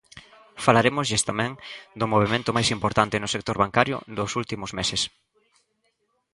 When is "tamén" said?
1.29-1.51